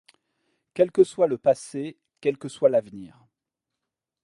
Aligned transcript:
Quel 0.73 0.91
que 0.91 1.03
soit 1.03 1.27
le 1.27 1.37
passé, 1.37 1.99
quel 2.21 2.39
que 2.39 2.49
soit 2.49 2.69
l’avenir 2.71 3.23